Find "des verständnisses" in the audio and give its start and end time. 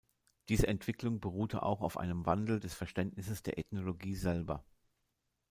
2.59-3.43